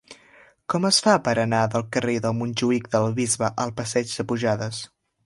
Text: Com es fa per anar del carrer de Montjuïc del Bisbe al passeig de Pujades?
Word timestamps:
Com 0.73 0.85
es 0.89 1.01
fa 1.07 1.13
per 1.27 1.33
anar 1.43 1.59
del 1.75 1.85
carrer 1.97 2.15
de 2.23 2.31
Montjuïc 2.37 2.87
del 2.97 3.05
Bisbe 3.21 3.51
al 3.67 3.75
passeig 3.83 4.15
de 4.15 4.27
Pujades? 4.33 4.81